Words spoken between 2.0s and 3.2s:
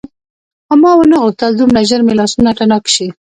مې لاسونه تڼاکي شي.